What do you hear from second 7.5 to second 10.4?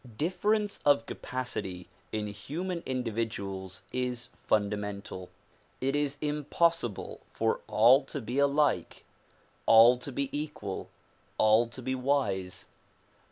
all to be alike, all to be